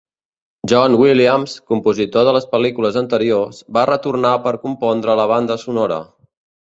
John 0.71 0.95
Williams, 1.01 1.51
compositor 1.73 2.25
de 2.29 2.33
les 2.37 2.49
pel·lícules 2.55 2.97
anteriors, 3.03 3.61
va 3.79 3.87
retornar 3.93 4.33
per 4.47 4.55
compondre 4.65 5.17
la 5.21 5.29
banda 5.35 5.59
sonora. 5.67 6.01